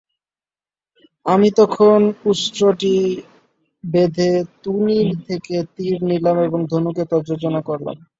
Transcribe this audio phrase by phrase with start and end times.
[1.25, 1.99] আমি তখন
[2.25, 2.95] উষ্ট্রটি
[3.83, 4.31] বেঁধে
[4.63, 7.97] তুনীর থেকে তীর নিলাম এবং ধনুকে তা যোজনা করলাম।